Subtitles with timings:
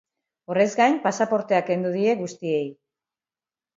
[0.53, 2.67] Horrez gain, pasaportea kendu die guztiei.